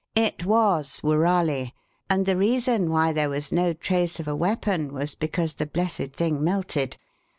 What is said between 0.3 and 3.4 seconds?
was woorali, and the reason why there